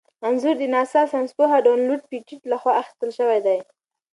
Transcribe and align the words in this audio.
انځور 0.27 0.55
د 0.59 0.63
ناسا 0.73 1.01
ساینسپوه 1.11 1.57
ډونلډ 1.65 2.01
پېټټ 2.09 2.41
لخوا 2.51 2.73
اخیستل 2.81 3.09
شوی. 3.17 3.39